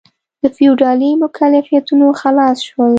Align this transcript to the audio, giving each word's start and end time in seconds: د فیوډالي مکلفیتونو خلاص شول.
د 0.41 0.43
فیوډالي 0.55 1.11
مکلفیتونو 1.23 2.07
خلاص 2.21 2.57
شول. 2.67 2.89